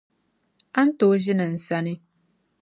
[0.79, 1.93] A ni tooi ʒini n sani.